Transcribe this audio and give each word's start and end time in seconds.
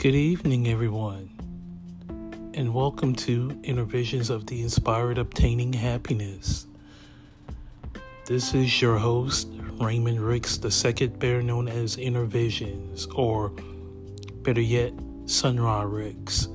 Good 0.00 0.14
evening, 0.14 0.66
everyone, 0.66 1.28
and 2.54 2.72
welcome 2.72 3.14
to 3.16 3.60
Inner 3.62 3.84
Visions 3.84 4.30
of 4.30 4.46
the 4.46 4.62
Inspired 4.62 5.18
Obtaining 5.18 5.74
Happiness. 5.74 6.66
This 8.24 8.54
is 8.54 8.80
your 8.80 8.96
host, 8.96 9.48
Raymond 9.78 10.18
Ricks, 10.22 10.56
the 10.56 10.70
second 10.70 11.18
better 11.18 11.42
known 11.42 11.68
as 11.68 11.98
Inner 11.98 12.24
Visions, 12.24 13.08
or 13.14 13.50
better 14.36 14.62
yet, 14.62 14.94
Sun 15.26 15.60
Ra 15.60 15.82
Ricks. 15.82 16.48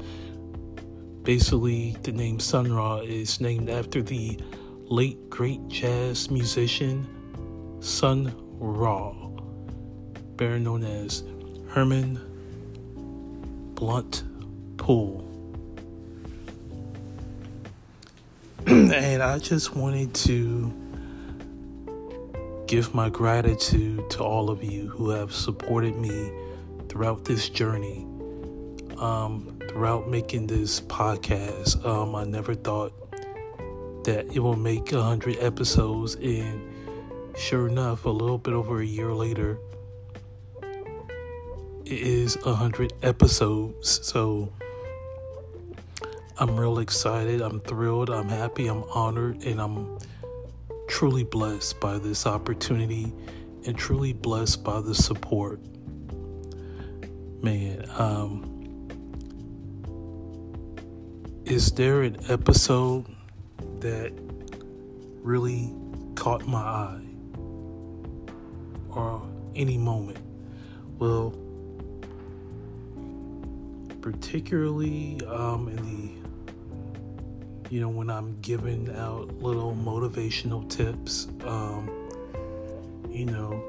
Basically, 1.22 1.96
the 2.02 2.14
name 2.14 2.40
Sun 2.40 2.74
Ra 2.74 2.98
is 3.02 3.40
named 3.40 3.70
after 3.70 4.02
the 4.02 4.40
late 4.86 5.30
great 5.30 5.68
jazz 5.68 6.32
musician 6.32 7.78
Sun 7.80 8.34
Ra, 8.58 9.14
better 10.36 10.58
known 10.58 10.84
as 10.84 11.24
Herman 11.68 12.35
Blount 13.76 14.24
Poole. 14.78 15.22
and 18.68 19.22
I 19.22 19.38
just 19.38 19.76
wanted 19.76 20.14
to 20.16 20.74
give 22.68 22.96
my 22.96 23.10
gratitude 23.10 24.10
to 24.10 24.24
all 24.24 24.50
of 24.50 24.64
you 24.64 24.88
who 24.88 25.10
have 25.10 25.34
supported 25.34 25.96
me 25.98 26.32
throughout 26.90 27.26
this 27.26 27.50
journey, 27.50 28.06
um, 28.98 29.60
throughout 29.68 30.10
making 30.10 30.48
this 30.48 30.82
podcast. 30.82 31.86
Um, 31.86 32.16
I 32.16 32.24
never 32.24 32.56
thought 32.56 32.94
that 34.06 34.26
it 34.34 34.40
will 34.40 34.56
make 34.56 34.92
100 34.92 35.38
episodes, 35.40 36.16
and 36.16 36.62
sure 37.38 37.68
enough, 37.68 38.06
a 38.06 38.10
little 38.10 38.38
bit 38.38 38.54
over 38.54 38.80
a 38.80 38.86
year 38.86 39.14
later, 39.14 39.60
is 41.86 42.38
100 42.44 42.94
episodes. 43.04 44.06
So 44.06 44.52
I'm 46.38 46.60
real 46.60 46.80
excited. 46.80 47.42
I'm 47.42 47.60
thrilled. 47.62 48.10
I'm 48.10 48.30
happy. 48.30 48.68
I'm 48.68 48.84
honored. 48.86 49.44
And 49.44 49.62
I'm 49.62 49.98
truly 50.88 51.24
blessed 51.24 51.80
by 51.80 51.98
this 51.98 52.26
opportunity 52.26 53.14
and 53.66 53.78
truly 53.78 54.14
blessed 54.14 54.64
by 54.64 54.82
the 54.82 54.94
support. 54.94 55.60
Man, 57.42 57.86
um, 57.98 58.52
is 61.46 61.72
there 61.72 62.02
an 62.02 62.18
episode 62.30 63.06
that 63.80 64.12
really 65.22 65.74
caught 66.16 66.48
my 66.48 66.60
eye 66.60 67.02
or 68.90 69.28
any 69.56 69.78
moment? 69.78 70.18
Well, 70.98 71.36
particularly 74.06 75.20
um, 75.26 75.68
in 75.68 75.78
the 75.78 76.12
you 77.72 77.82
know 77.82 77.90
when 77.90 78.08
i'm 78.08 78.40
giving 78.42 78.96
out 78.98 79.28
little 79.42 79.74
motivational 79.74 80.70
tips 80.70 81.28
um, 81.44 81.90
you 83.10 83.26
know 83.26 83.64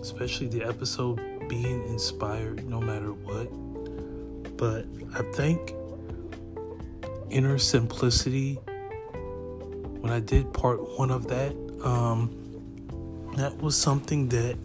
especially 0.00 0.46
the 0.46 0.62
episode 0.64 1.20
being 1.46 1.82
inspired 1.88 2.66
no 2.66 2.80
matter 2.80 3.12
what. 3.12 3.50
But 4.56 4.86
i 5.14 5.22
think 5.34 5.74
inner 7.28 7.58
simplicity 7.58 8.54
when 10.00 10.10
i 10.10 10.20
did 10.20 10.50
part 10.54 10.80
one 10.98 11.10
of 11.10 11.28
that 11.28 11.54
um, 11.84 12.30
that 13.36 13.58
was 13.58 13.76
something 13.76 14.30
that 14.30 14.56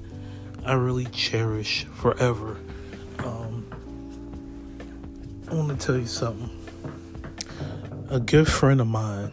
i 0.66 0.72
really 0.72 1.06
cherish 1.08 1.84
forever 1.96 2.58
want 5.56 5.80
to 5.80 5.86
tell 5.86 5.98
you 5.98 6.06
something. 6.06 6.50
A 8.10 8.20
good 8.20 8.48
friend 8.48 8.82
of 8.82 8.88
mine, 8.88 9.32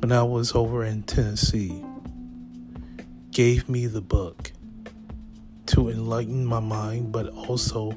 when 0.00 0.12
I 0.12 0.22
was 0.22 0.54
over 0.54 0.84
in 0.84 1.02
Tennessee, 1.04 1.82
gave 3.30 3.68
me 3.68 3.86
the 3.86 4.02
book 4.02 4.52
to 5.66 5.88
enlighten 5.88 6.44
my 6.44 6.60
mind, 6.60 7.12
but 7.12 7.28
also 7.28 7.94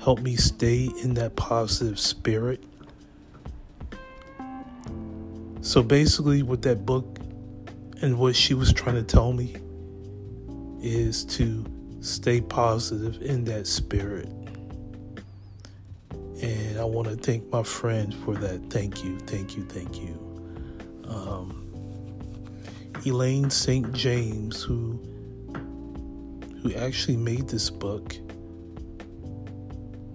help 0.00 0.20
me 0.20 0.36
stay 0.36 0.90
in 1.02 1.14
that 1.14 1.36
positive 1.36 1.98
spirit. 1.98 2.64
So 5.60 5.82
basically, 5.82 6.42
what 6.42 6.62
that 6.62 6.86
book 6.86 7.18
and 8.00 8.18
what 8.18 8.34
she 8.34 8.54
was 8.54 8.72
trying 8.72 8.96
to 8.96 9.04
tell 9.04 9.32
me 9.32 9.56
is 10.80 11.24
to 11.26 11.64
stay 12.00 12.40
positive 12.40 13.20
in 13.22 13.44
that 13.44 13.66
spirit. 13.66 14.41
I 16.82 16.84
want 16.84 17.06
to 17.06 17.14
thank 17.14 17.48
my 17.52 17.62
friend 17.62 18.12
for 18.12 18.34
that. 18.34 18.68
Thank 18.68 19.04
you, 19.04 19.16
thank 19.20 19.56
you, 19.56 19.62
thank 19.62 20.00
you. 20.00 20.18
Um, 21.06 21.72
Elaine 23.06 23.50
St. 23.50 23.92
James, 23.92 24.64
who 24.64 25.00
who 26.60 26.74
actually 26.74 27.18
made 27.18 27.46
this 27.46 27.70
book, 27.70 28.16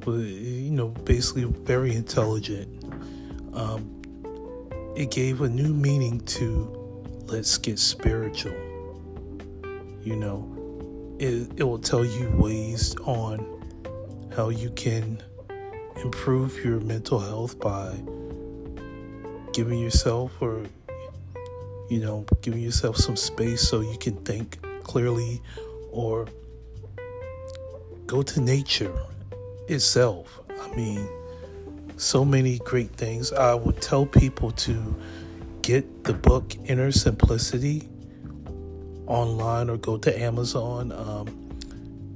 was 0.05 0.25
you 0.25 0.71
know 0.71 0.89
basically 0.89 1.45
very 1.45 1.95
intelligent. 1.95 2.83
Um, 3.53 4.01
it 4.97 5.09
gave 5.09 5.39
a 5.39 5.47
new 5.47 5.73
meaning 5.73 6.19
to 6.35 7.03
let's 7.27 7.57
get 7.57 7.79
spiritual. 7.79 8.51
You 10.03 10.17
know, 10.17 11.15
it, 11.17 11.49
it 11.55 11.63
will 11.63 11.79
tell 11.79 12.03
you 12.03 12.29
ways 12.31 12.93
on 13.05 13.39
how 14.35 14.49
you 14.49 14.69
can 14.71 15.23
improve 16.03 16.63
your 16.63 16.79
mental 16.79 17.19
health 17.19 17.59
by 17.59 17.95
giving 19.53 19.79
yourself 19.79 20.31
or 20.41 20.63
you 21.89 21.99
know 21.99 22.25
giving 22.41 22.61
yourself 22.61 22.97
some 22.97 23.15
space 23.15 23.67
so 23.67 23.81
you 23.81 23.97
can 23.97 24.15
think 24.23 24.59
clearly 24.83 25.41
or 25.91 26.27
go 28.05 28.21
to 28.21 28.41
nature 28.41 28.93
itself. 29.67 30.39
I 30.61 30.75
mean 30.75 31.07
so 31.97 32.23
many 32.23 32.59
great 32.59 32.91
things. 32.91 33.33
I 33.33 33.55
would 33.55 33.81
tell 33.81 34.05
people 34.05 34.51
to 34.51 34.95
get 35.61 36.03
the 36.03 36.13
book 36.13 36.55
inner 36.65 36.91
simplicity 36.91 37.89
online 39.07 39.69
or 39.69 39.77
go 39.77 39.97
to 39.97 40.21
amazon. 40.21 40.91
Um, 40.91 41.27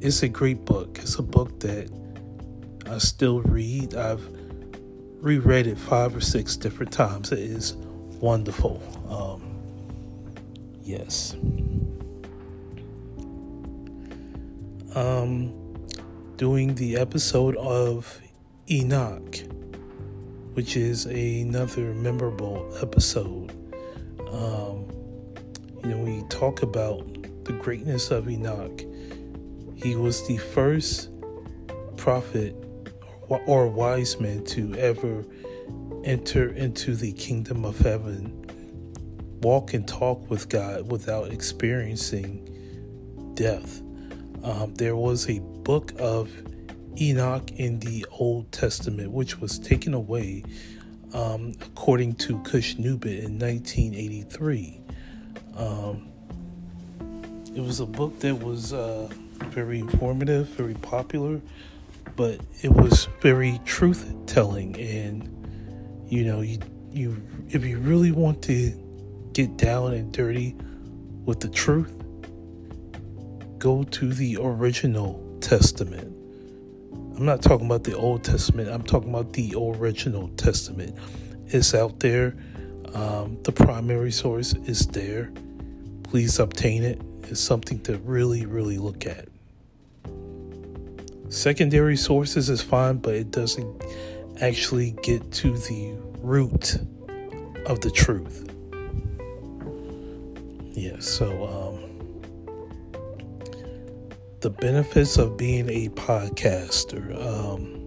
it's 0.01 0.23
a 0.23 0.27
great 0.27 0.65
book. 0.65 0.99
It's 1.01 1.15
a 1.15 1.23
book 1.23 1.59
that 1.61 1.89
I 2.87 2.97
still 2.97 3.41
read. 3.41 3.95
I've 3.95 4.27
reread 5.21 5.67
it 5.67 5.77
five 5.77 6.15
or 6.15 6.21
six 6.21 6.57
different 6.57 6.91
times. 6.91 7.31
It 7.31 7.39
is 7.39 7.73
wonderful. 7.73 8.81
Um, 9.09 9.41
yes. 10.81 11.35
Um, 14.95 15.53
doing 16.37 16.75
the 16.75 16.97
episode 16.97 17.55
of 17.57 18.19
Enoch, 18.69 19.37
which 20.53 20.75
is 20.75 21.05
another 21.05 21.93
memorable 21.93 22.71
episode. 22.81 23.51
Um, 24.31 24.85
you 25.83 25.89
know, 25.89 25.97
we 25.97 26.23
talk 26.29 26.61
about 26.61 27.05
the 27.45 27.53
greatness 27.53 28.11
of 28.11 28.29
Enoch. 28.29 28.81
He 29.75 29.95
was 29.95 30.27
the 30.27 30.37
first 30.37 31.09
prophet 31.95 32.55
or 33.39 33.67
wise 33.67 34.19
men 34.19 34.43
to 34.45 34.75
ever 34.75 35.25
enter 36.03 36.49
into 36.53 36.95
the 36.95 37.11
kingdom 37.13 37.65
of 37.65 37.79
heaven, 37.79 38.37
walk 39.41 39.73
and 39.73 39.87
talk 39.87 40.29
with 40.29 40.49
God 40.49 40.91
without 40.91 41.31
experiencing 41.31 42.47
death. 43.35 43.81
Um, 44.43 44.73
there 44.75 44.95
was 44.95 45.29
a 45.29 45.39
book 45.39 45.93
of 45.99 46.31
Enoch 46.99 47.51
in 47.51 47.79
the 47.79 48.05
Old 48.11 48.51
Testament, 48.51 49.11
which 49.11 49.39
was 49.39 49.59
taken 49.59 49.93
away 49.93 50.43
um, 51.13 51.53
according 51.61 52.15
to 52.15 52.39
Cush-Nubit 52.39 53.23
in 53.23 53.39
1983. 53.39 54.81
Um, 55.57 56.07
it 57.55 57.61
was 57.61 57.79
a 57.79 57.85
book 57.85 58.19
that 58.19 58.35
was 58.35 58.73
uh, 58.73 59.09
very 59.49 59.79
informative, 59.79 60.47
very 60.49 60.73
popular 60.75 61.41
but 62.15 62.39
it 62.61 62.71
was 62.71 63.07
very 63.21 63.59
truth 63.65 64.13
telling 64.25 64.79
and 64.79 65.27
you 66.07 66.23
know 66.23 66.41
you 66.41 66.59
you 66.91 67.21
if 67.49 67.65
you 67.65 67.77
really 67.79 68.11
want 68.11 68.41
to 68.43 68.71
get 69.33 69.57
down 69.57 69.93
and 69.93 70.11
dirty 70.11 70.55
with 71.25 71.39
the 71.39 71.49
truth 71.49 72.01
go 73.61 73.83
to 73.83 74.11
the 74.11 74.37
original 74.41 75.37
testament. 75.39 76.07
I'm 77.15 77.25
not 77.25 77.43
talking 77.43 77.67
about 77.67 77.83
the 77.83 77.95
old 77.95 78.23
testament. 78.23 78.69
I'm 78.69 78.81
talking 78.81 79.11
about 79.11 79.33
the 79.33 79.53
original 79.55 80.29
testament. 80.29 80.97
It's 81.45 81.75
out 81.75 81.99
there. 81.99 82.35
Um, 82.95 83.37
the 83.43 83.51
primary 83.51 84.11
source 84.11 84.53
is 84.65 84.87
there. 84.87 85.31
Please 86.03 86.39
obtain 86.39 86.83
it. 86.83 86.99
It's 87.23 87.39
something 87.39 87.79
to 87.81 87.97
really 87.99 88.47
really 88.47 88.79
look 88.79 89.05
at 89.05 89.30
secondary 91.31 91.95
sources 91.95 92.49
is 92.49 92.61
fine, 92.61 92.97
but 92.97 93.15
it 93.15 93.31
doesn't 93.31 93.83
actually 94.41 94.91
get 95.01 95.31
to 95.31 95.57
the 95.57 95.95
root 96.19 96.75
of 97.65 97.79
the 97.79 97.89
truth. 97.89 98.47
Yeah, 100.73 100.99
so 100.99 101.47
um, 101.47 101.91
the 104.41 104.49
benefits 104.49 105.17
of 105.17 105.37
being 105.37 105.69
a 105.69 105.89
podcaster. 105.89 107.15
Um, 107.25 107.85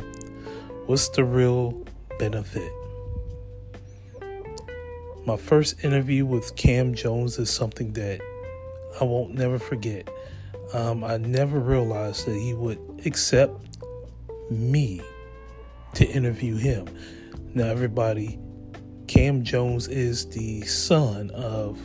what's 0.87 1.09
the 1.11 1.25
real 1.25 1.85
benefit? 2.19 2.73
My 5.27 5.37
first 5.37 5.85
interview 5.85 6.25
with 6.27 6.57
Cam 6.57 6.95
Jones 6.95 7.39
is 7.39 7.51
something 7.51 7.93
that 7.93 8.21
I 9.01 9.05
won't 9.05 9.35
never 9.35 9.59
forget. 9.59 10.09
Um, 10.75 11.05
I 11.05 11.19
never 11.19 11.61
realized 11.61 12.27
that 12.27 12.35
he 12.35 12.53
would 12.53 12.81
accept 13.07 13.79
me 14.51 15.01
to 15.95 16.05
interview 16.05 16.57
him. 16.57 16.89
Now, 17.55 17.67
everybody, 17.67 18.41
Cam 19.07 19.45
Jones 19.45 19.87
is 19.87 20.27
the 20.31 20.63
son 20.63 21.31
of 21.31 21.79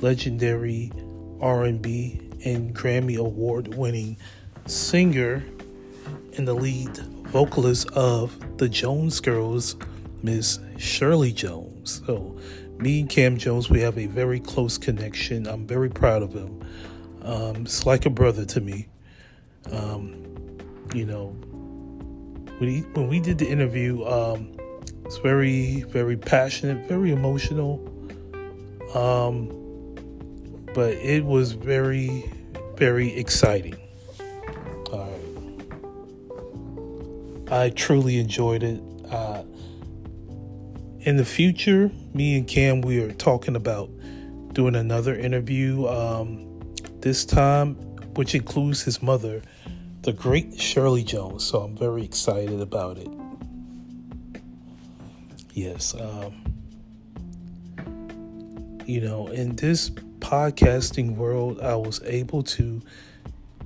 legendary 0.00 0.92
R&B 1.40 2.20
and 2.44 2.72
Grammy 2.72 3.18
award-winning 3.18 4.16
singer 4.66 5.44
and 6.36 6.46
the 6.46 6.54
lead 6.54 6.96
vocalist 7.26 7.90
of 7.90 8.38
the 8.58 8.68
Jones 8.68 9.18
Girls, 9.18 9.74
Miss 10.22 10.60
Shirley 10.78 11.32
Jones. 11.32 12.02
So 12.06 12.38
me 12.78 13.00
and 13.00 13.10
Cam 13.10 13.36
Jones, 13.36 13.68
we 13.68 13.80
have 13.80 13.98
a 13.98 14.06
very 14.06 14.38
close 14.38 14.78
connection. 14.78 15.48
I'm 15.48 15.66
very 15.66 15.90
proud 15.90 16.22
of 16.22 16.32
him. 16.32 16.62
Um, 17.22 17.62
it's 17.62 17.86
like 17.86 18.06
a 18.06 18.10
brother 18.10 18.44
to 18.44 18.60
me. 18.60 18.88
Um, 19.70 20.58
you 20.94 21.06
know, 21.06 21.28
when, 22.58 22.68
he, 22.68 22.80
when 22.80 23.08
we 23.08 23.20
did 23.20 23.38
the 23.38 23.48
interview, 23.48 24.04
um, 24.04 24.56
it's 25.04 25.18
very, 25.18 25.82
very 25.82 26.16
passionate, 26.16 26.88
very 26.88 27.12
emotional. 27.12 27.80
Um, 28.94 29.48
but 30.74 30.92
it 30.94 31.24
was 31.24 31.52
very, 31.52 32.30
very 32.76 33.14
exciting. 33.14 33.76
I 37.52 37.68
truly 37.68 38.18
enjoyed 38.18 38.62
it. 38.62 38.82
Uh, 39.10 39.42
in 41.00 41.18
the 41.18 41.24
future, 41.24 41.90
me 42.14 42.38
and 42.38 42.48
Cam, 42.48 42.80
we 42.80 42.98
are 43.02 43.12
talking 43.12 43.56
about 43.56 43.90
doing 44.54 44.74
another 44.74 45.14
interview 45.14 45.86
um, 45.86 46.51
this 47.02 47.24
time, 47.24 47.74
which 48.14 48.34
includes 48.34 48.82
his 48.82 49.02
mother, 49.02 49.42
the 50.02 50.12
great 50.12 50.58
Shirley 50.58 51.02
Jones. 51.02 51.44
So 51.44 51.60
I'm 51.60 51.76
very 51.76 52.04
excited 52.04 52.60
about 52.60 52.98
it. 52.98 53.08
Yes. 55.52 55.94
Um, 55.94 56.42
you 58.86 59.00
know, 59.00 59.28
in 59.28 59.56
this 59.56 59.90
podcasting 59.90 61.16
world, 61.16 61.60
I 61.60 61.74
was 61.74 62.00
able 62.04 62.42
to 62.44 62.80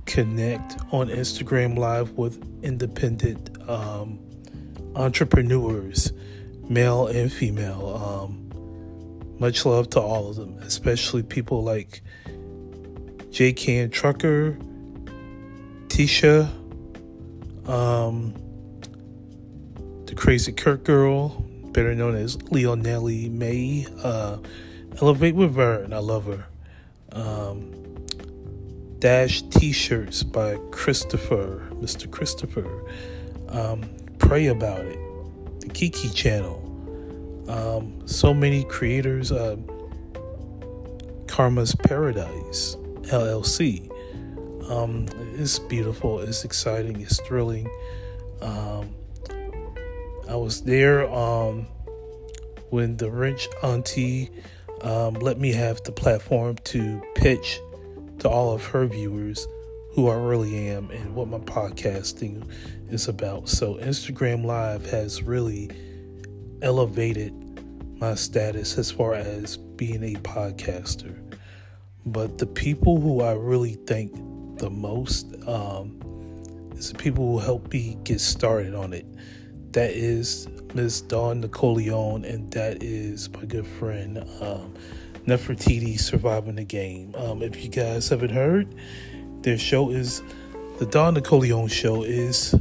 connect 0.05 0.77
on 0.91 1.09
Instagram 1.09 1.77
Live 1.77 2.11
with 2.11 2.43
independent 2.63 3.57
um, 3.69 4.19
entrepreneurs 4.95 6.11
male 6.69 7.07
and 7.07 7.31
female. 7.31 7.95
Um, 7.95 9.37
much 9.39 9.65
love 9.65 9.89
to 9.91 10.01
all 10.01 10.29
of 10.29 10.35
them, 10.35 10.57
especially 10.59 11.23
people 11.23 11.63
like 11.63 12.01
J. 13.37 13.53
Can 13.53 13.91
Trucker, 13.91 14.57
Tisha, 15.89 16.49
um, 17.69 18.33
the 20.07 20.15
Crazy 20.15 20.51
Kirk 20.51 20.83
Girl, 20.83 21.29
better 21.65 21.93
known 21.93 22.15
as 22.15 22.37
Leonelli 22.37 23.29
May, 23.29 23.85
uh, 24.01 24.37
Elevate 24.99 25.35
with 25.35 25.51
Vern, 25.51 25.93
I 25.93 25.99
love 25.99 26.25
her. 26.25 26.47
Um, 27.11 28.07
Dash 28.97 29.43
T 29.43 29.71
shirts 29.71 30.23
by 30.23 30.57
Christopher, 30.71 31.69
Mr. 31.73 32.09
Christopher. 32.09 32.89
Um, 33.49 33.83
pray 34.17 34.47
about 34.47 34.79
it 34.79 34.99
the 35.59 35.69
Kiki 35.69 36.09
channel. 36.09 36.63
Um, 37.47 38.01
so 38.07 38.33
many 38.33 38.63
creators, 38.63 39.31
uh, 39.31 39.57
Karma's 41.27 41.75
Paradise 41.75 42.77
LLC. 43.07 43.91
Um, 44.69 45.07
it's 45.35 45.59
beautiful, 45.59 46.19
it's 46.19 46.43
exciting, 46.43 47.01
it's 47.01 47.19
thrilling. 47.21 47.69
Um, 48.41 48.93
I 50.29 50.35
was 50.35 50.61
there 50.63 51.09
um, 51.09 51.67
when 52.69 52.97
the 52.97 53.09
Wrench 53.09 53.47
auntie 53.63 54.29
um, 54.81 55.15
let 55.15 55.39
me 55.39 55.53
have 55.53 55.81
the 55.83 55.91
platform 55.91 56.55
to 56.65 57.01
pitch 57.15 57.59
to 58.19 58.29
all 58.29 58.53
of 58.53 58.65
her 58.65 58.85
viewers 58.85 59.47
who 59.93 60.09
I 60.09 60.15
really 60.15 60.67
am 60.69 60.91
and 60.91 61.15
what 61.15 61.27
my 61.27 61.39
podcasting 61.39 62.47
is 62.91 63.07
about. 63.07 63.49
So, 63.49 63.75
Instagram 63.75 64.45
Live 64.45 64.85
has 64.91 65.23
really 65.23 65.71
elevated 66.61 67.33
my 67.99 68.13
status 68.13 68.77
as 68.77 68.91
far 68.91 69.15
as 69.15 69.57
being 69.57 70.03
a 70.03 70.19
podcaster. 70.19 71.26
But 72.11 72.37
the 72.37 72.45
people 72.45 72.99
who 72.99 73.21
I 73.21 73.33
really 73.33 73.73
thank 73.73 74.13
the 74.59 74.69
most 74.69 75.35
um, 75.47 75.99
is 76.75 76.91
the 76.91 76.97
people 76.97 77.33
who 77.33 77.39
helped 77.39 77.73
me 77.73 77.97
get 78.03 78.21
started 78.21 78.73
on 78.73 78.93
it. 78.93 79.05
That 79.73 79.91
is 79.91 80.47
Miss 80.73 81.01
Dawn 81.01 81.41
Napoleon, 81.41 82.25
and 82.25 82.49
that 82.51 82.81
is 82.81 83.29
my 83.31 83.45
good 83.45 83.67
friend 83.67 84.19
um, 84.41 84.73
Nefertiti 85.25 85.99
surviving 85.99 86.55
the 86.55 86.63
game. 86.63 87.13
Um, 87.15 87.41
if 87.43 87.63
you 87.63 87.69
guys 87.69 88.09
haven't 88.09 88.31
heard, 88.31 88.73
their 89.41 89.57
show 89.57 89.89
is 89.89 90.23
the 90.79 90.85
Dawn 90.85 91.15
Napoleon 91.15 91.67
show 91.67 92.03
is 92.03 92.53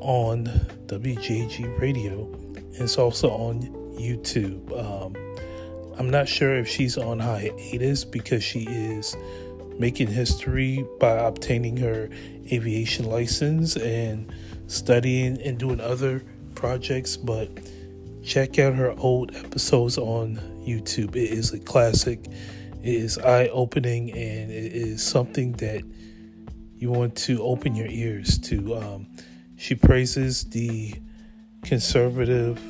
on 0.00 0.44
WJG 0.86 1.80
Radio. 1.80 2.30
And 2.54 2.76
it's 2.76 2.98
also 2.98 3.30
on 3.30 3.62
YouTube. 3.98 4.70
Um, 4.78 5.23
I'm 5.98 6.10
not 6.10 6.28
sure 6.28 6.56
if 6.56 6.68
she's 6.68 6.98
on 6.98 7.20
hiatus 7.20 8.04
because 8.04 8.42
she 8.42 8.66
is 8.68 9.16
making 9.78 10.08
history 10.08 10.84
by 11.00 11.12
obtaining 11.12 11.76
her 11.78 12.08
aviation 12.52 13.06
license 13.06 13.76
and 13.76 14.32
studying 14.66 15.40
and 15.42 15.58
doing 15.58 15.80
other 15.80 16.22
projects. 16.54 17.16
But 17.16 17.48
check 18.22 18.58
out 18.58 18.74
her 18.74 18.94
old 18.98 19.34
episodes 19.34 19.98
on 19.98 20.36
YouTube. 20.66 21.16
It 21.16 21.30
is 21.30 21.52
a 21.52 21.58
classic, 21.58 22.24
it 22.82 22.94
is 22.94 23.18
eye 23.18 23.48
opening, 23.48 24.10
and 24.12 24.50
it 24.50 24.72
is 24.72 25.02
something 25.02 25.52
that 25.54 25.82
you 26.76 26.90
want 26.90 27.16
to 27.16 27.42
open 27.42 27.74
your 27.74 27.88
ears 27.88 28.38
to. 28.38 28.76
Um, 28.76 29.06
she 29.56 29.74
praises 29.74 30.44
the 30.44 30.94
conservative, 31.62 32.60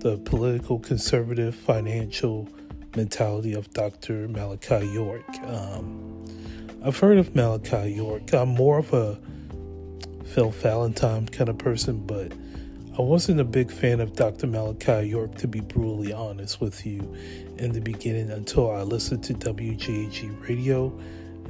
the 0.00 0.18
political 0.18 0.78
conservative 0.78 1.54
financial 1.54 2.48
mentality 2.96 3.52
of 3.52 3.70
Dr. 3.72 4.28
Malachi 4.28 4.86
York. 4.86 5.24
Um, 5.44 6.24
I've 6.84 6.98
heard 6.98 7.18
of 7.18 7.34
Malachi 7.34 7.92
York. 7.92 8.32
I'm 8.32 8.50
more 8.50 8.78
of 8.78 8.92
a 8.92 9.18
Phil 10.24 10.50
Valentine 10.50 11.26
kind 11.28 11.48
of 11.48 11.58
person, 11.58 11.98
but 12.06 12.32
I 12.98 13.02
wasn't 13.02 13.40
a 13.40 13.44
big 13.44 13.70
fan 13.70 14.00
of 14.00 14.14
Dr. 14.14 14.46
Malachi 14.46 15.08
York, 15.08 15.34
to 15.36 15.48
be 15.48 15.60
brutally 15.60 16.12
honest 16.12 16.60
with 16.60 16.86
you, 16.86 17.14
in 17.58 17.72
the 17.72 17.80
beginning 17.80 18.30
until 18.30 18.70
I 18.70 18.82
listened 18.82 19.22
to 19.24 19.34
WGAG 19.34 20.48
Radio 20.48 20.98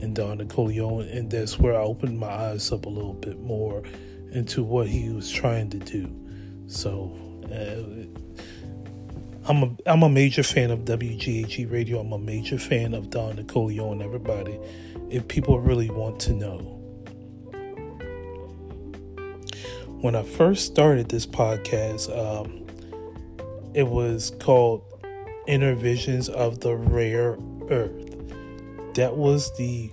and 0.00 0.14
Dawn 0.14 0.38
Napoleon, 0.38 1.08
and 1.08 1.30
that's 1.30 1.58
where 1.58 1.74
I 1.74 1.82
opened 1.82 2.18
my 2.18 2.28
eyes 2.28 2.72
up 2.72 2.86
a 2.86 2.88
little 2.88 3.14
bit 3.14 3.40
more 3.40 3.82
into 4.32 4.64
what 4.64 4.88
he 4.88 5.08
was 5.10 5.30
trying 5.30 5.70
to 5.70 5.78
do. 5.78 6.12
So, 6.66 7.16
uh, 7.44 8.06
I'm 9.48 9.62
a 9.62 9.76
I'm 9.86 10.02
a 10.02 10.08
major 10.08 10.42
fan 10.42 10.70
of 10.70 10.80
WGAG 10.80 11.70
Radio. 11.70 12.00
I'm 12.00 12.12
a 12.12 12.18
major 12.18 12.58
fan 12.58 12.94
of 12.94 13.10
Dawn 13.10 13.36
Napoleon. 13.36 14.02
Everybody, 14.02 14.58
if 15.10 15.28
people 15.28 15.60
really 15.60 15.90
want 15.90 16.18
to 16.20 16.32
know, 16.32 16.58
when 20.00 20.16
I 20.16 20.22
first 20.22 20.66
started 20.66 21.08
this 21.08 21.26
podcast, 21.26 22.10
um, 22.16 22.66
it 23.74 23.86
was 23.86 24.32
called 24.40 24.82
Inner 25.46 25.74
Visions 25.74 26.28
of 26.28 26.60
the 26.60 26.74
Rare 26.74 27.38
Earth 27.70 28.06
that 28.96 29.14
was 29.14 29.54
the 29.58 29.92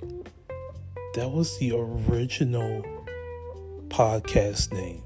that 1.14 1.30
was 1.30 1.60
the 1.60 1.74
original 1.74 2.82
podcast 3.90 4.72
name. 4.72 5.04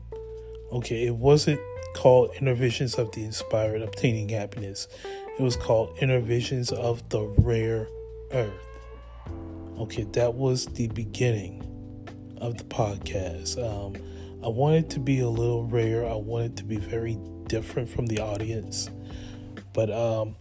Okay, 0.72 1.08
it 1.08 1.16
wasn't 1.16 1.60
called 1.98 2.30
Inner 2.40 2.54
Visions 2.54 2.96
of 2.96 3.12
the 3.12 3.24
Inspired 3.24 3.82
Obtaining 3.82 4.30
Happiness. 4.30 4.88
It 5.38 5.42
was 5.42 5.56
called 5.56 5.98
Inner 6.00 6.20
Visions 6.20 6.72
of 6.72 7.08
the 7.10 7.24
Rare 7.24 7.88
Earth. 8.32 8.54
Okay, 9.80 10.04
that 10.14 10.36
was 10.36 10.68
the 10.68 10.88
beginning 10.90 11.64
of 12.40 12.58
the 12.58 12.64
podcast. 12.66 13.58
Um, 13.58 13.96
I 14.44 14.48
want 14.48 14.76
it 14.76 14.90
to 14.92 15.00
be 15.00 15.20
a 15.20 15.30
little 15.30 15.66
rare. 15.66 16.06
I 16.08 16.16
want 16.16 16.46
it 16.46 16.56
to 16.58 16.64
be 16.64 16.78
very 16.78 17.18
different 17.48 17.90
from 17.90 18.06
the 18.06 18.20
audience. 18.20 18.90
But 19.74 19.92
um, 19.92 20.36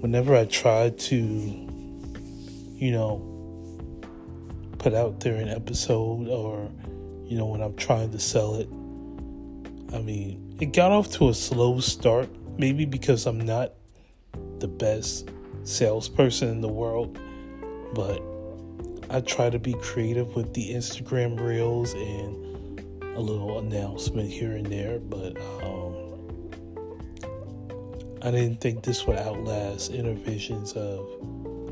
whenever 0.00 0.34
I 0.34 0.46
try 0.46 0.90
to, 0.90 1.16
you 1.16 2.90
know, 2.90 3.26
put 4.78 4.94
out 4.94 5.20
there 5.20 5.34
an 5.34 5.48
episode 5.48 6.28
or, 6.28 6.70
you 7.26 7.36
know, 7.36 7.46
when 7.46 7.60
I'm 7.60 7.76
trying 7.76 8.12
to 8.12 8.18
sell 8.18 8.54
it, 8.54 8.68
I 9.92 9.98
mean, 9.98 10.56
it 10.60 10.72
got 10.72 10.92
off 10.92 11.10
to 11.12 11.28
a 11.28 11.34
slow 11.34 11.80
start, 11.80 12.28
maybe 12.56 12.84
because 12.84 13.26
I'm 13.26 13.40
not 13.40 13.72
the 14.58 14.68
best 14.68 15.30
salesperson 15.64 16.48
in 16.48 16.60
the 16.60 16.68
world, 16.68 17.18
but 17.94 18.22
I 19.10 19.20
try 19.20 19.50
to 19.50 19.58
be 19.58 19.74
creative 19.74 20.36
with 20.36 20.54
the 20.54 20.72
Instagram 20.72 21.40
reels 21.40 21.94
and 21.94 22.50
a 23.16 23.20
little 23.20 23.58
announcement 23.58 24.30
here 24.30 24.52
and 24.52 24.66
there, 24.66 25.00
but 25.00 25.36
um, 25.62 25.96
I 28.22 28.30
didn't 28.30 28.60
think 28.60 28.84
this 28.84 29.06
would 29.06 29.16
outlast 29.16 29.90
inner 29.90 30.14
visions 30.14 30.74
of 30.74 31.06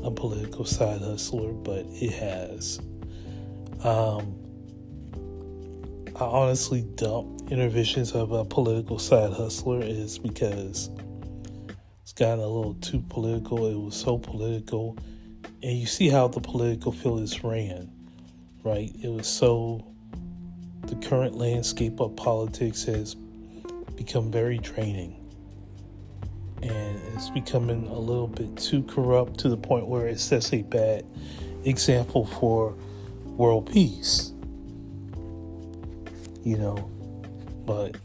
a 0.03 0.11
political 0.11 0.65
side 0.65 1.01
hustler, 1.01 1.53
but 1.53 1.85
it 1.89 2.11
has. 2.11 2.79
Um, 3.83 4.35
I 6.19 6.25
honestly 6.25 6.81
dumped 6.95 7.49
inner 7.49 7.69
visions 7.69 8.11
of 8.11 8.33
a 8.33 8.43
political 8.43 8.99
side 8.99 9.31
hustler 9.31 9.81
is 9.81 10.17
because 10.19 10.89
it's 12.01 12.11
gotten 12.11 12.43
a 12.43 12.47
little 12.47 12.73
too 12.73 12.99
political. 13.07 13.65
It 13.67 13.75
was 13.75 13.95
so 13.95 14.17
political 14.17 14.97
and 15.63 15.77
you 15.77 15.85
see 15.85 16.09
how 16.09 16.27
the 16.27 16.41
political 16.41 16.91
field 16.91 17.21
is 17.21 17.41
ran, 17.41 17.89
right? 18.63 18.91
It 19.01 19.07
was 19.07 19.27
so 19.27 19.87
the 20.87 20.95
current 20.95 21.35
landscape 21.35 22.01
of 22.01 22.17
politics 22.17 22.83
has 22.83 23.15
become 23.95 24.29
very 24.29 24.57
draining. 24.57 25.15
And 26.61 26.99
it's 27.13 27.29
becoming 27.29 27.87
a 27.87 27.97
little 27.97 28.27
bit 28.27 28.57
too 28.57 28.83
corrupt 28.83 29.39
to 29.39 29.47
the 29.47 29.55
point 29.55 29.87
where 29.87 30.07
it 30.07 30.19
sets 30.19 30.51
a 30.51 30.63
bad 30.63 31.05
example 31.63 32.25
for 32.25 32.75
world 33.37 33.71
peace. 33.71 34.33
You 36.43 36.57
know, 36.57 36.75
but 37.65 37.97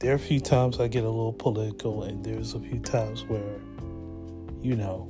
there 0.00 0.12
are 0.12 0.16
a 0.16 0.18
few 0.18 0.40
times 0.40 0.80
I 0.80 0.88
get 0.88 1.04
a 1.04 1.08
little 1.08 1.32
political, 1.32 2.02
and 2.02 2.24
there's 2.24 2.54
a 2.54 2.60
few 2.60 2.80
times 2.80 3.24
where, 3.24 3.58
you 4.60 4.76
know, 4.76 5.08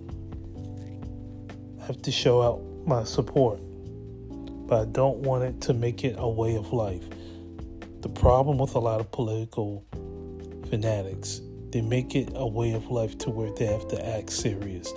I 1.83 1.87
have 1.87 2.03
to 2.03 2.13
show 2.13 2.43
out 2.43 2.63
my 2.87 3.03
support, 3.05 3.61
but 4.69 4.83
I 4.83 4.85
don't 4.85 5.19
want 5.19 5.45
it 5.45 5.61
to 5.63 5.75
make 5.75 6.05
it 6.05 6.17
a 6.19 6.29
way 6.29 6.55
of 6.57 6.73
life. 6.73 7.05
The 8.03 8.09
problem 8.11 8.59
with 8.59 8.75
a 8.75 8.79
lot 8.79 9.01
of 9.01 9.11
political 9.11 9.85
fanatics, 10.69 11.41
they 11.71 11.81
make 11.81 12.15
it 12.15 12.31
a 12.35 12.47
way 12.47 12.73
of 12.73 12.91
life 12.91 13.19
to 13.19 13.31
where 13.31 13.51
they 13.53 13.67
have 13.67 13.89
to 13.89 14.07
act 14.07 14.31
serious, 14.31 14.93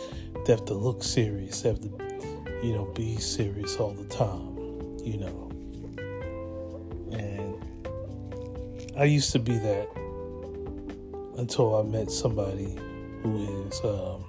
they 0.45 0.53
have 0.53 0.65
to 0.65 0.73
look 0.73 1.03
serious, 1.03 1.61
they 1.61 1.69
have 1.69 1.79
to, 1.79 1.89
you 2.61 2.73
know, 2.73 2.85
be 2.93 3.17
serious 3.17 3.77
all 3.77 3.93
the 3.93 4.05
time, 4.05 4.57
you 5.03 5.17
know. 5.17 5.46
I 8.97 9.03
used 9.03 9.31
to 9.33 9.39
be 9.39 9.55
that 9.55 9.87
until 11.37 11.75
I 11.75 11.83
met 11.83 12.09
somebody 12.09 12.75
who 13.21 13.67
is 13.67 13.79
um, 13.83 14.25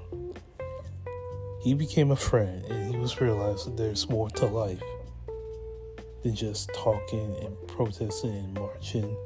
he 1.62 1.72
became 1.72 2.10
a 2.10 2.16
friend 2.16 2.66
and 2.66 2.94
he 2.94 3.00
was 3.00 3.18
realizing 3.18 3.76
there's 3.76 4.10
more 4.10 4.28
to 4.28 4.44
life 4.44 4.82
than 6.22 6.34
just 6.34 6.68
talking 6.74 7.34
and 7.42 7.56
protesting 7.66 8.34
and 8.34 8.52
marching. 8.52 9.16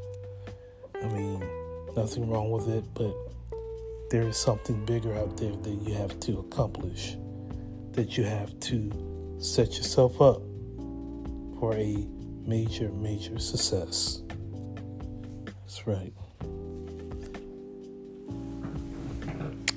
I 1.03 1.09
mean, 1.09 1.45
nothing 1.97 2.31
wrong 2.31 2.53
with 2.53 2.69
it, 2.69 2.85
but 2.95 3.13
there 4.11 4.23
is 4.23 4.37
something 4.37 4.85
bigger 4.85 5.13
out 5.17 5.37
there 5.39 5.57
that 5.57 5.75
you 5.83 5.93
have 5.95 6.21
to 6.21 6.39
accomplish, 6.39 7.17
that 7.91 8.17
you 8.17 8.23
have 8.23 8.61
to 8.61 9.37
set 9.41 9.77
yourself 9.77 10.21
up 10.21 10.41
for 11.59 11.75
a 11.75 12.07
major, 12.47 12.91
major 12.93 13.41
success. 13.41 14.23
That's 15.73 15.87
right. 15.87 16.13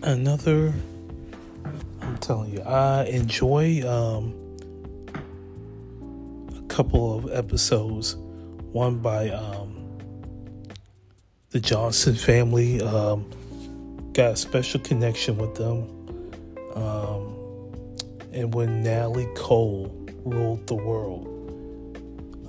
Another 0.01 0.73
I'm 2.01 2.17
telling 2.17 2.51
you, 2.51 2.59
I 2.63 3.05
enjoy 3.05 3.81
um, 3.87 4.35
a 6.53 6.61
couple 6.63 7.17
of 7.17 7.31
episodes. 7.31 8.17
One 8.73 8.97
by 8.97 9.29
um, 9.29 9.97
the 11.51 11.61
Johnson 11.61 12.15
family. 12.15 12.81
Um, 12.81 13.29
got 14.11 14.33
a 14.33 14.35
special 14.35 14.81
connection 14.81 15.37
with 15.37 15.55
them. 15.55 15.87
Um, 16.75 17.37
and 18.33 18.53
when 18.53 18.83
Natalie 18.83 19.29
Cole 19.37 19.95
ruled 20.25 20.67
the 20.67 20.75
world, 20.75 21.25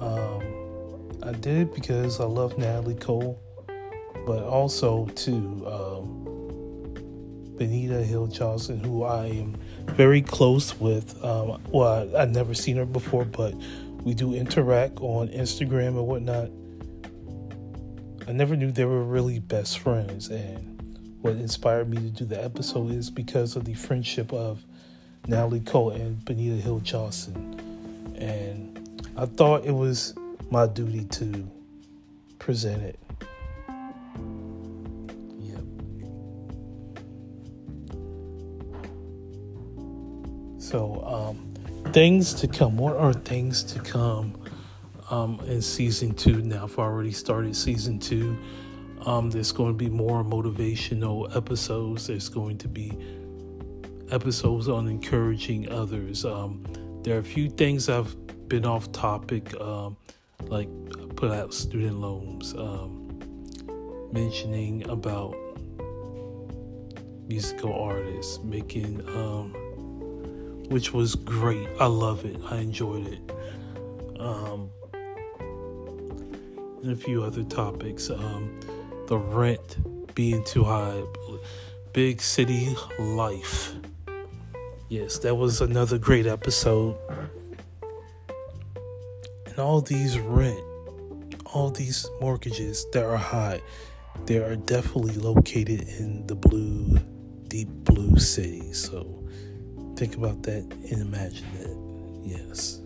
um, 0.01 0.66
I 1.23 1.33
did 1.33 1.75
because 1.75 2.21
I 2.21 2.25
love 2.25 2.57
Natalie 2.59 2.95
Cole, 2.95 3.41
but 4.27 4.43
also 4.43 5.07
to 5.07 5.33
um, 5.67 7.55
Benita 7.57 8.03
Hill 8.03 8.27
Johnson, 8.27 8.83
who 8.83 9.05
I 9.05 9.27
am 9.27 9.57
very 9.87 10.23
close 10.23 10.79
with. 10.79 11.23
Um, 11.25 11.61
well, 11.69 12.17
I, 12.17 12.21
have 12.21 12.31
never 12.31 12.55
seen 12.55 12.77
her 12.77 12.85
before, 12.85 13.25
but 13.25 13.55
we 14.03 14.15
do 14.15 14.35
interact 14.35 15.01
on 15.01 15.29
Instagram 15.29 15.89
and 15.89 16.07
whatnot. 16.07 16.51
I 18.29 18.33
never 18.33 18.57
knew 18.57 18.71
they 18.73 18.85
were 18.85 19.03
really 19.03 19.39
best 19.39 19.79
friends, 19.79 20.29
and 20.29 21.19
what 21.23 21.35
inspired 21.35 21.89
me 21.89 21.97
to 21.97 22.11
do 22.11 22.25
the 22.25 22.43
episode 22.43 22.91
is 22.91 23.11
because 23.11 23.57
of 23.57 23.65
the 23.65 23.75
friendship 23.75 24.33
of 24.33 24.65
Natalie 25.27 25.61
Cole 25.61 25.91
and 25.91 26.25
Benita 26.25 26.61
Hill 26.61 26.81
Johnson. 26.81 28.15
And 28.17 29.11
I 29.17 29.27
thought 29.27 29.65
it 29.65 29.73
was 29.73 30.15
my 30.51 30.67
duty 30.67 31.05
to 31.05 31.51
present 32.39 32.83
it. 32.83 32.99
Yep. 35.41 35.65
So, 40.59 41.03
um, 41.05 41.55
things 41.93 42.35
to 42.35 42.49
come. 42.49 42.77
What 42.77 42.97
are 42.97 43.13
things 43.13 43.63
to 43.65 43.79
come 43.81 44.39
um, 45.11 45.41
in 45.47 45.63
season 45.63 46.15
two? 46.15 46.43
Now, 46.43 46.65
I've 46.65 46.79
already 46.79 47.13
started 47.13 47.57
season 47.57 47.99
two. 47.99 48.37
Um, 49.05 49.31
there's 49.31 49.53
going 49.53 49.71
to 49.71 49.77
be 49.77 49.89
more 49.89 50.25
motivational 50.25 51.35
episodes. 51.37 52.09
There's 52.09 52.29
going 52.29 52.59
to 52.59 52.69
be 52.69 52.93
episodes 54.11 54.69
on 54.69 54.89
encouraging 54.89 55.71
others. 55.71 56.25
Um, 56.25 56.65
there 57.03 57.17
are 57.17 57.21
a 57.21 57.25
few 57.25 57.49
things 57.49 57.89
I've 57.89 58.15
been 58.49 58.67
off 58.67 58.91
topic, 58.93 59.59
um, 59.61 59.97
like 60.49 60.69
put 61.17 61.31
out 61.31 61.53
student 61.55 62.01
loans, 62.01 62.55
um, 62.55 63.21
mentioning 64.13 64.89
about 64.89 65.35
musical 67.27 67.73
artists, 67.73 68.39
making 68.43 69.01
um, 69.09 69.53
which 70.69 70.93
was 70.93 71.15
great. 71.15 71.69
I 71.81 71.87
love 71.87 72.25
it. 72.25 72.37
I 72.51 72.59
enjoyed 72.59 73.07
it. 73.07 74.21
Um, 74.21 74.71
and 76.83 76.93
a 76.93 76.97
few 76.97 77.23
other 77.23 77.45
topics. 77.45 78.11
Um, 78.11 78.61
the 79.07 79.19
rent 79.19 80.15
being 80.15 80.43
too 80.45 80.65
high, 80.65 81.03
big 81.93 82.21
city 82.21 82.75
life. 82.99 83.75
Yes, 84.89 85.19
that 85.19 85.35
was 85.35 85.61
another 85.61 85.99
great 85.99 86.27
episode. 86.27 86.97
And 89.57 89.65
all 89.65 89.81
these 89.81 90.19
rent, 90.19 90.63
all 91.47 91.71
these 91.71 92.07
mortgages 92.21 92.85
that 92.93 93.03
are 93.03 93.17
high, 93.17 93.63
they 94.27 94.37
are 94.37 94.55
definitely 94.55 95.15
located 95.15 95.81
in 95.89 96.27
the 96.27 96.35
blue, 96.35 96.99
deep 97.49 97.69
blue 97.69 98.19
city. 98.19 98.75
So 98.75 99.27
think 99.97 100.15
about 100.15 100.43
that 100.43 100.61
and 100.61 101.01
imagine 101.01 101.47
that. 101.55 101.75
Yes. 102.23 102.81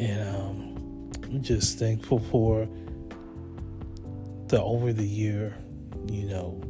And 0.00 0.36
um, 0.36 1.12
I'm 1.26 1.42
just 1.42 1.78
thankful 1.78 2.18
for 2.18 2.68
the 4.48 4.60
over 4.60 4.92
the 4.92 5.06
year, 5.06 5.56
you 6.08 6.26
know, 6.26 6.60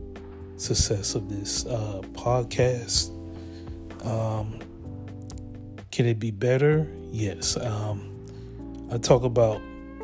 success 0.56 1.14
of 1.14 1.30
this 1.30 1.64
uh, 1.64 2.02
podcast. 2.12 3.08
Um, 4.04 4.60
can 5.98 6.06
it 6.06 6.20
be 6.20 6.30
better? 6.30 6.86
Yes. 7.10 7.56
Um, 7.56 8.24
I 8.92 8.98
talk 8.98 9.24
about 9.24 9.60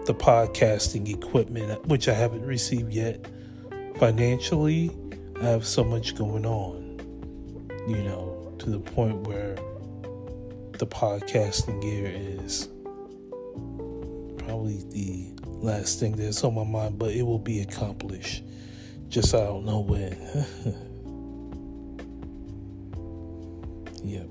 the 0.06 0.12
podcasting 0.12 1.08
equipment, 1.08 1.86
which 1.86 2.08
I 2.08 2.14
haven't 2.14 2.44
received 2.44 2.92
yet. 2.92 3.24
Financially, 4.00 4.90
I 5.40 5.44
have 5.44 5.64
so 5.64 5.84
much 5.84 6.16
going 6.16 6.44
on, 6.44 6.98
you 7.86 8.02
know, 8.02 8.52
to 8.58 8.70
the 8.70 8.80
point 8.80 9.28
where 9.28 9.54
the 10.72 10.84
the 10.84 10.86
podcasting 10.88 11.80
gear 11.80 12.10
is 12.12 12.68
probably 14.38 14.82
the 14.90 15.28
last 15.44 16.00
thing 16.00 16.16
that's 16.16 16.42
on 16.42 16.56
my 16.56 16.64
mind, 16.64 16.98
but 16.98 17.12
it 17.12 17.22
will 17.22 17.38
be 17.38 17.60
accomplished. 17.60 18.42
Just 19.08 19.32
I 19.32 19.44
don't 19.44 19.64
know 19.64 19.78
when. 19.78 20.18
yep. 24.04 24.26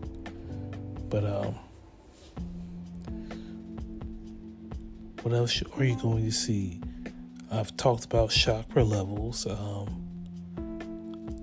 But 1.13 1.25
um 1.25 1.55
what 5.21 5.35
else 5.35 5.61
are 5.77 5.83
you 5.83 5.95
going 5.97 6.25
to 6.25 6.31
see? 6.31 6.81
I've 7.51 7.77
talked 7.77 8.05
about 8.05 8.31
chakra 8.31 8.83
levels. 8.83 9.45
Um, 9.45 9.87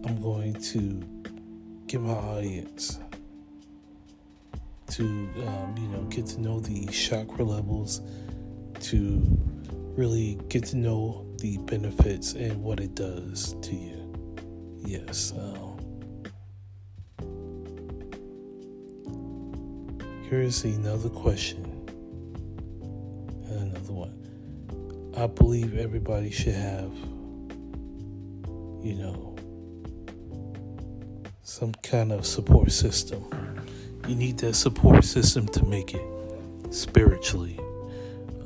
I'm 0.05 0.21
going 0.21 0.55
to 0.55 1.03
get 1.87 2.01
my 2.01 2.13
audience 2.13 2.99
to 4.89 5.05
um, 5.05 5.75
you 5.79 5.87
know 5.87 6.03
get 6.11 6.27
to 6.27 6.41
know 6.41 6.59
the 6.59 6.87
chakra 6.87 7.45
levels 7.45 8.01
to 8.81 9.23
really 9.97 10.37
get 10.49 10.65
to 10.65 10.77
know 10.79 11.25
the 11.39 11.59
benefits 11.59 12.33
and 12.33 12.61
what 12.61 12.81
it 12.81 12.97
does 12.97 13.55
to 13.63 13.77
you 13.77 14.13
yes 14.85 15.33
um, 15.39 15.70
here's 20.31 20.65
another 20.65 21.11
question 21.11 21.65
and 23.49 23.77
another 23.77 23.93
one 23.93 25.13
i 25.19 25.27
believe 25.27 25.77
everybody 25.77 26.31
should 26.31 26.55
have 26.55 26.93
you 28.83 28.95
know 28.95 29.37
some 31.43 31.73
kind 31.83 32.13
of 32.13 32.25
support 32.25 32.71
system 32.73 33.25
you 34.11 34.17
need 34.17 34.39
that 34.39 34.55
support 34.55 35.05
system 35.05 35.47
to 35.49 35.65
make 35.65 35.95
it 35.95 36.03
spiritually, 36.71 37.59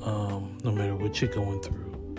um, 0.03 0.59
no 0.63 0.73
matter 0.73 0.95
what 0.95 1.21
you're 1.21 1.33
going 1.33 1.61
through. 1.63 2.17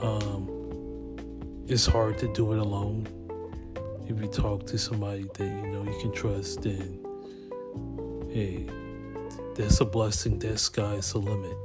Um, 0.00 1.64
it's 1.66 1.86
hard 1.86 2.18
to 2.18 2.32
do 2.34 2.52
it 2.52 2.58
alone. 2.58 3.08
If 4.06 4.20
you 4.20 4.28
talk 4.28 4.66
to 4.66 4.78
somebody 4.78 5.26
that 5.34 5.44
you 5.44 5.66
know 5.68 5.82
you 5.82 5.98
can 6.00 6.12
trust, 6.12 6.62
then 6.62 7.00
hey, 8.30 8.66
that's 9.58 9.80
a 9.80 9.84
blessing. 9.84 10.38
That 10.38 10.58
sky's 10.58 11.12
the 11.12 11.18
limit. 11.18 11.56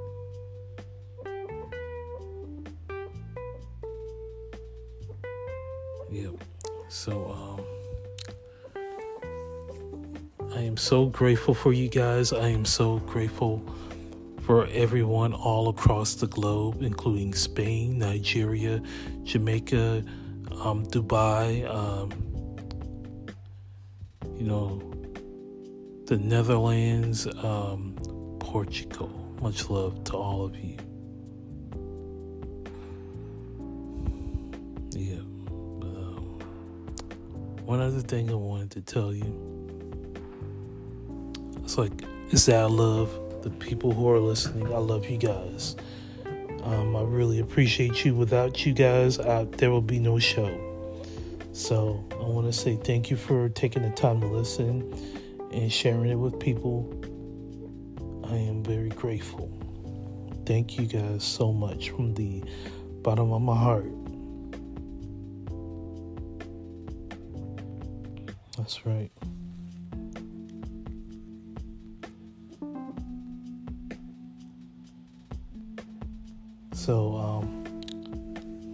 Yep. 6.12 6.44
So, 6.90 7.32
um, 7.32 7.62
I 10.54 10.62
am 10.62 10.76
so 10.76 11.06
grateful 11.06 11.54
for 11.54 11.72
you 11.72 11.88
guys. 11.88 12.34
I 12.34 12.50
am 12.50 12.66
so 12.66 12.98
grateful 13.00 13.64
for 14.42 14.68
everyone 14.68 15.34
all 15.34 15.70
across 15.70 16.16
the 16.16 16.28
globe, 16.28 16.82
including 16.82 17.34
Spain, 17.34 18.00
Nigeria, 18.00 18.82
Jamaica, 19.24 20.04
um, 20.62 20.86
Dubai, 20.88 21.68
um, 21.70 22.12
you 24.36 24.46
know, 24.46 24.93
the 26.18 26.24
Netherlands, 26.24 27.26
um, 27.44 27.96
Portugal. 28.40 29.10
Much 29.42 29.68
love 29.72 30.04
to 30.04 30.14
all 30.14 30.46
of 30.46 30.56
you. 30.56 30.78
Yeah. 34.92 35.22
Um, 35.82 36.38
one 37.66 37.82
other 37.82 38.00
thing 38.02 38.30
I 38.30 38.36
wanted 38.36 38.70
to 38.72 38.82
tell 38.82 39.12
you 39.12 39.24
it's 41.64 41.80
like 41.80 42.04
it's 42.30 42.46
that 42.46 42.60
I 42.60 42.66
love 42.66 43.10
the 43.42 43.50
people 43.50 43.92
who 43.92 44.08
are 44.08 44.20
listening. 44.20 44.68
I 44.68 44.78
love 44.78 45.10
you 45.10 45.18
guys. 45.18 45.76
Um, 46.62 46.96
I 46.96 47.02
really 47.02 47.40
appreciate 47.40 48.06
you. 48.06 48.14
Without 48.14 48.68
you 48.68 48.74
guys, 48.74 49.20
I, 49.20 49.46
there 49.46 49.72
will 49.72 49.82
be 49.82 49.98
no 49.98 50.20
show. 50.20 50.60
So 51.54 52.06
I 52.12 52.24
want 52.26 52.46
to 52.46 52.54
say 52.54 52.76
thank 52.76 53.10
you 53.10 53.18
for 53.18 53.50
taking 53.50 53.82
the 53.82 53.90
time 53.90 54.22
to 54.22 54.28
listen 54.28 54.94
and 55.54 55.72
sharing 55.72 56.10
it 56.10 56.16
with 56.16 56.40
people. 56.40 56.92
I 58.26 58.36
am 58.36 58.64
very 58.64 58.90
grateful. 58.90 59.52
Thank 60.46 60.78
you 60.80 60.86
guys 60.88 61.24
so 61.24 61.54
much 61.54 61.92
from 61.92 62.14
the 62.16 62.44
bottom 63.02 63.32
of 63.32 63.42
my 63.42 63.56
heart. 63.56 63.86
That's 68.58 68.86
right. 68.86 69.12
So, 76.74 77.16
um, 77.16 77.64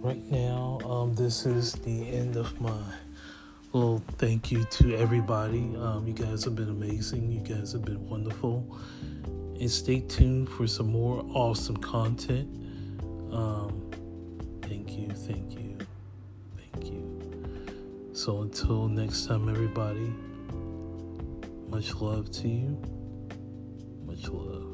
right 0.02 0.24
now, 0.30 0.80
um, 0.84 1.14
this 1.14 1.46
is 1.46 1.72
the 1.72 2.08
end 2.08 2.36
of 2.36 2.60
my 2.60 2.82
little 3.72 4.02
thank 4.18 4.50
you 4.50 4.64
to 4.64 4.96
everybody. 4.96 5.76
Um, 5.76 6.06
you 6.06 6.12
guys 6.12 6.44
have 6.44 6.56
been 6.56 6.68
amazing. 6.68 7.30
You 7.30 7.40
guys 7.40 7.72
have 7.72 7.84
been 7.84 8.08
wonderful. 8.08 8.78
And 9.24 9.70
stay 9.70 10.00
tuned 10.00 10.48
for 10.48 10.66
some 10.66 10.90
more 10.90 11.24
awesome 11.34 11.76
content. 11.76 12.48
Um, 13.32 13.90
thank 14.62 14.92
you, 14.92 15.08
thank 15.08 15.52
you, 15.52 15.78
thank 16.56 16.86
you. 16.86 18.10
So, 18.12 18.42
until 18.42 18.88
next 18.88 19.26
time, 19.26 19.48
everybody, 19.48 20.12
much 21.68 21.94
love 21.94 22.30
to 22.32 22.48
you. 22.48 22.82
Much 24.06 24.28
love. 24.28 24.69